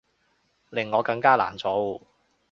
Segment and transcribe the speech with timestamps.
[0.71, 2.01] 令我更加難做